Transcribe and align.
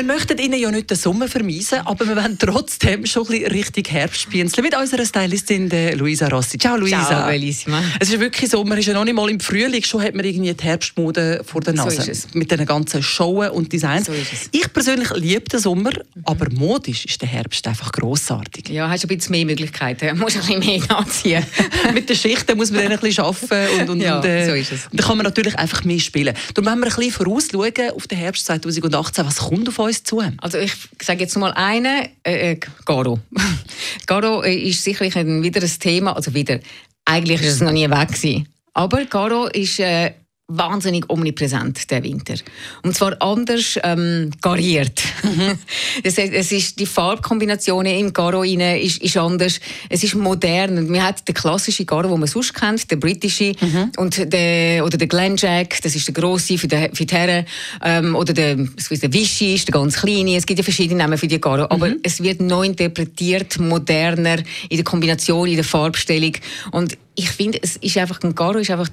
Wir 0.00 0.06
möchten 0.06 0.38
Ihnen 0.38 0.58
ja 0.58 0.70
nicht 0.70 0.88
den 0.88 0.96
Sommer 0.96 1.28
vermiesen, 1.28 1.80
aber 1.84 2.08
wir 2.08 2.16
wollen 2.16 2.38
trotzdem 2.38 3.04
schon 3.04 3.24
ein 3.24 3.32
bisschen 3.32 3.52
richtig 3.52 3.92
Herbst 3.92 4.22
spielen. 4.22 4.50
Mit 4.62 4.74
unserer 4.74 5.04
Stylistin 5.04 5.70
Luisa 5.98 6.26
Rossi. 6.28 6.56
Ciao 6.56 6.78
Luisa. 6.78 7.04
Ciao 7.04 7.26
Bellissima. 7.28 7.82
Es 8.00 8.08
ist 8.08 8.18
wirklich 8.18 8.50
Sommer, 8.50 8.76
es 8.76 8.80
ist 8.80 8.86
ja 8.86 8.94
noch 8.94 9.04
nicht 9.04 9.12
mal 9.12 9.28
im 9.28 9.38
Frühling, 9.40 9.82
schon 9.82 10.02
hat 10.02 10.14
man 10.14 10.24
irgendwie 10.24 10.54
die 10.54 10.64
Herbstmode 10.64 11.42
vor 11.44 11.60
der 11.60 11.74
Nase. 11.74 12.14
So. 12.14 12.28
Mit 12.32 12.50
den 12.50 12.64
ganzen 12.64 13.02
Showen 13.02 13.50
und 13.50 13.70
Designs. 13.70 14.06
So. 14.06 14.14
Ich 14.52 14.72
persönlich 14.72 15.10
liebe 15.16 15.44
den 15.44 15.60
Sommer, 15.60 15.92
aber 16.24 16.46
modisch 16.50 17.04
ist 17.04 17.20
der 17.20 17.28
Herbst 17.28 17.68
einfach 17.68 17.92
grossartig. 17.92 18.70
Ja, 18.70 18.88
hast 18.88 19.04
ein 19.04 19.08
bisschen 19.08 19.32
mehr 19.32 19.44
Möglichkeiten. 19.44 20.18
Musst 20.18 20.36
ein 20.36 20.60
bisschen 20.60 20.80
mehr 20.80 20.96
anziehen. 20.96 21.44
Mit 21.92 22.08
den 22.08 22.16
Schichten 22.16 22.56
muss 22.56 22.70
man 22.70 22.84
dann 22.84 22.92
ein 22.92 23.00
bisschen 23.00 23.22
arbeiten 23.24 23.80
und, 23.82 23.90
und, 23.90 24.00
Ja, 24.00 24.16
und, 24.16 24.24
äh, 24.24 24.46
so 24.46 24.54
ist 24.54 24.72
es. 24.72 24.86
und 24.86 24.98
dann 24.98 25.06
kann 25.06 25.18
man 25.18 25.24
natürlich 25.24 25.56
einfach 25.56 25.84
mehr 25.84 26.00
spielen. 26.00 26.34
Darum 26.54 26.70
wollen 26.70 26.78
wir 26.80 26.86
ein 26.86 26.96
bisschen 26.96 27.12
vorausschauen 27.12 27.90
auf 27.94 28.06
den 28.06 28.16
Herbst 28.16 28.46
2018. 28.46 29.26
Was 29.26 29.36
kommt 29.36 29.68
auf 29.68 29.78
uns 29.78 29.89
zu? 29.92 30.22
Also 30.38 30.58
ich 30.58 30.72
sage 31.00 31.20
jetzt 31.20 31.36
mal 31.36 31.52
einen, 31.52 32.08
äh, 32.24 32.52
äh, 32.52 32.60
Garo. 32.84 33.20
Garo 34.06 34.42
äh, 34.42 34.54
ist 34.54 34.84
sicherlich 34.84 35.16
ein, 35.16 35.42
wieder 35.42 35.62
ein 35.62 35.78
Thema, 35.78 36.16
also 36.16 36.34
wieder, 36.34 36.60
eigentlich 37.04 37.40
ist 37.42 37.54
es 37.54 37.60
noch 37.60 37.72
nie 37.72 37.88
weg 37.90 38.08
gewesen. 38.08 38.48
Aber 38.72 39.04
Garo 39.04 39.46
ist 39.46 39.80
äh, 39.80 40.12
wahnsinnig 40.50 41.04
omnipräsent 41.08 41.90
der 41.90 42.02
Winter. 42.02 42.34
Und 42.82 42.94
zwar 42.94 43.16
anders 43.20 43.78
ähm, 43.82 44.30
gariert. 44.40 45.02
es, 46.02 46.18
es 46.18 46.52
ist 46.52 46.78
die 46.78 46.86
Farbkombination 46.86 47.86
im 47.86 48.12
Garo 48.12 48.40
rein 48.40 48.60
ist, 48.60 49.02
ist 49.02 49.16
anders. 49.16 49.60
Es 49.88 50.02
ist 50.02 50.14
modern. 50.14 50.78
Und 50.78 50.90
Man 50.90 51.02
hat 51.02 51.26
den 51.26 51.34
klassischen 51.34 51.86
Garo, 51.86 52.08
den 52.08 52.20
man 52.20 52.28
sonst 52.28 52.54
kennt, 52.54 52.90
der 52.90 52.96
britische 52.96 53.52
und 53.96 54.32
der, 54.32 54.84
oder 54.84 54.96
der 54.96 55.06
Glenjack, 55.06 55.80
das 55.82 55.94
ist 55.94 56.06
der 56.08 56.14
grosse 56.14 56.58
für 56.58 56.68
für 56.92 57.06
die 57.06 57.14
Herren, 57.14 57.46
ähm, 57.82 58.14
oder 58.14 58.32
der, 58.32 58.56
der 58.56 59.12
Vichy 59.12 59.54
ist 59.54 59.68
der 59.68 59.72
ganz 59.72 59.96
kleine. 59.96 60.36
Es 60.36 60.46
gibt 60.46 60.58
ja 60.58 60.64
verschiedene 60.64 60.98
Namen 60.98 61.18
für 61.18 61.28
die 61.28 61.40
Garo, 61.40 61.66
aber 61.68 61.92
es 62.02 62.22
wird 62.22 62.40
neu 62.40 62.66
interpretiert, 62.66 63.58
moderner 63.58 64.38
in 64.68 64.76
der 64.76 64.84
Kombination, 64.84 65.48
in 65.48 65.56
der 65.56 65.64
Farbstellung 65.64 66.32
und 66.72 66.96
ich 67.16 67.30
finde, 67.30 67.58
es 67.60 67.76
ist 67.76 67.98
einfach, 67.98 68.22
ein 68.22 68.34
Garo 68.34 68.58
ist 68.58 68.70
einfach 68.70 68.88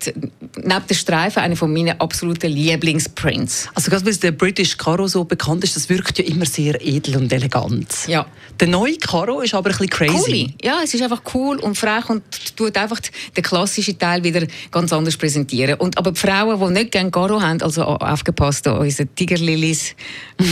neben 0.55 0.87
den 0.87 0.97
Streifen 0.97 1.39
einer 1.39 1.55
von 1.55 1.71
meinen 1.71 1.99
absoluten 1.99 2.51
Lieblingsprints. 2.51 3.69
Also 3.73 3.91
gerade 3.91 4.05
weil 4.05 4.15
der 4.15 4.31
British 4.31 4.75
Caro 4.75 5.07
so 5.07 5.23
bekannt 5.23 5.63
ist, 5.63 5.75
das 5.75 5.87
wirkt 5.87 6.17
ja 6.17 6.25
immer 6.25 6.45
sehr 6.45 6.81
edel 6.85 7.17
und 7.17 7.31
elegant. 7.31 8.07
Ja. 8.07 8.25
Der 8.59 8.67
neue 8.67 8.97
Caro 8.97 9.41
ist 9.41 9.53
aber 9.53 9.69
ein 9.69 9.77
bisschen 9.77 9.89
crazy. 9.89 10.47
Cool. 10.49 10.67
Ja, 10.67 10.79
es 10.83 10.93
ist 10.93 11.01
einfach 11.03 11.21
cool 11.35 11.57
und 11.59 11.77
frech 11.77 12.09
und 12.09 12.23
tut 12.55 12.75
einfach 12.75 12.99
den 13.35 13.43
klassischen 13.43 13.99
Teil 13.99 14.23
wieder 14.23 14.45
ganz 14.71 14.91
anders 14.91 15.15
präsentieren. 15.15 15.75
Und, 15.75 15.97
aber 15.97 16.11
die 16.11 16.19
Frauen, 16.19 16.59
die 16.59 16.79
nicht 16.79 16.91
gerne 16.91 17.11
Garo 17.11 17.39
haben, 17.39 17.61
also 17.61 17.83
aufgepasst, 17.83 18.65
da, 18.65 18.73
unsere 18.73 19.07
Tigerlilies, 19.09 19.95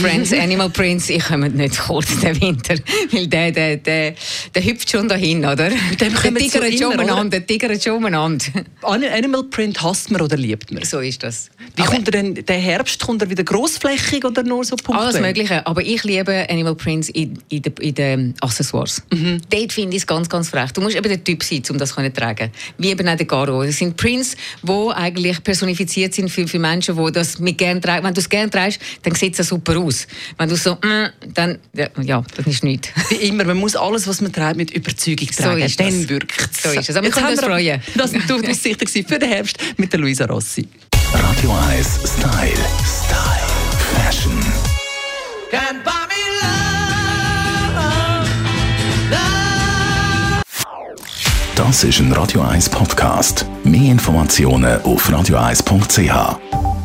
Friends, 0.00 0.32
Animal 0.32 0.70
Prince, 0.70 1.12
ich 1.12 1.24
komme 1.24 1.50
nicht 1.50 1.78
kurz 1.78 2.20
den 2.20 2.40
Winter, 2.40 2.76
weil 3.10 3.26
der, 3.26 3.50
der, 3.50 3.76
der, 3.78 4.14
der 4.54 4.64
hüpft 4.64 4.90
schon 4.90 5.08
dahin, 5.08 5.44
oder? 5.44 5.70
der 6.00 6.10
sie 6.10 6.32
tigert 6.34 6.72
so 6.72 6.84
schon 6.84 6.94
umeinander, 6.94 7.40
der 7.58 7.68
tigert 7.68 7.82
schon 7.84 7.94
umeinander. 7.96 8.44
An- 8.82 9.04
Animal 9.04 9.44
Print 9.44 9.82
hasst 9.82 10.10
man 10.10 10.20
oder 10.20 10.36
liebt 10.36 10.70
man? 10.72 10.84
So 10.84 11.00
ist 11.00 11.22
das. 11.22 11.50
Wie 11.74 11.82
Aber- 11.82 11.92
kommt 11.92 12.08
er 12.08 12.12
denn, 12.12 12.34
der 12.34 12.58
Herbst, 12.58 13.00
kommt 13.00 13.22
er 13.22 13.30
wieder 13.30 13.44
grossflächig 13.44 14.24
oder 14.24 14.42
nur 14.42 14.64
so 14.64 14.76
punktuell? 14.76 15.08
Alles 15.08 15.20
Mögliche. 15.20 15.66
Aber 15.66 15.82
ich 15.82 16.04
liebe 16.04 16.46
Animal 16.48 16.74
Prints 16.74 17.08
in, 17.10 17.38
in 17.48 17.62
den 17.62 17.72
in 17.80 17.94
den 17.94 18.34
Accessoires. 18.40 19.02
Mhm. 19.12 19.40
Dort 19.50 19.72
finde 19.72 19.96
ich 19.96 20.02
es 20.02 20.06
ganz, 20.06 20.28
ganz 20.28 20.48
frech. 20.48 20.72
Du 20.72 20.80
musst 20.80 20.96
eben 20.96 21.08
der 21.08 21.22
Typ 21.22 21.42
sein, 21.42 21.62
um 21.70 21.78
das 21.78 21.94
zu 21.94 22.12
tragen. 22.12 22.50
Wie 22.78 22.88
eben 22.90 23.06
auch 23.08 23.16
der 23.16 23.26
Garo. 23.26 23.64
Das 23.64 23.76
sind 23.76 23.96
Prints, 23.96 24.36
die 24.62 24.90
eigentlich 24.94 25.42
personifiziert 25.44 26.14
sind 26.14 26.30
für, 26.30 26.46
für 26.48 26.58
Menschen, 26.58 26.96
die 26.96 27.12
das 27.12 27.38
mit 27.38 27.58
gern 27.58 27.80
tragen. 27.80 28.04
Wenn 28.04 28.14
du 28.14 28.20
es 28.20 28.28
gerne 28.28 28.50
trägst, 28.50 28.80
dann 29.02 29.14
sieht 29.14 29.38
es 29.38 29.48
super 29.48 29.76
aus. 29.78 30.06
Wenn 30.38 30.48
du 30.48 30.56
so, 30.56 30.74
mm, 30.74 31.06
dann, 31.34 31.58
ja, 32.02 32.22
das 32.36 32.46
ist 32.46 32.64
nichts. 32.64 32.88
Wie 33.10 33.16
immer, 33.28 33.44
man 33.44 33.56
muss 33.58 33.76
alles, 33.76 34.06
was 34.06 34.20
man 34.20 34.32
trägt, 34.32 34.56
mit 34.56 34.70
Überzeugung 34.70 35.28
So 35.32 35.42
tragen. 35.42 35.62
ist 35.62 35.78
das. 35.78 35.86
Dann 35.86 36.08
wirkt 36.08 36.40
es. 36.52 36.62
So 36.62 36.70
ist 36.78 36.88
es. 36.88 36.96
Aber 36.96 37.06
wir 37.06 37.12
können 37.12 37.28
uns 37.28 37.40
freuen. 37.46 37.80
Das 37.94 38.12
war 38.12 38.20
die 38.20 38.48
Aussicht 38.48 39.08
für 39.08 39.18
den 39.18 39.28
Herbst 39.28 39.58
mit 39.76 39.92
der 39.92 40.00
Luisa 40.00 40.26
Rossi. 40.26 40.68
Radio 41.12 41.54
1 41.70 42.00
Style. 42.04 42.50
Style. 42.84 43.46
Fashion. 43.94 44.38
Can't 45.50 45.84
buy 45.84 45.92
me 46.10 46.20
love, 46.42 47.78
love. 49.10 50.42
Das 51.54 51.84
ist 51.84 52.00
ein 52.00 52.12
Radio 52.12 52.42
1 52.42 52.68
Podcast. 52.68 53.46
Mehr 53.62 53.92
Informationen 53.92 54.82
auf 54.82 55.08
radio1.ch. 55.08 56.75